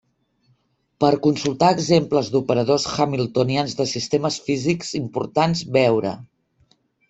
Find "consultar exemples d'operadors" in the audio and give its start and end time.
1.25-2.87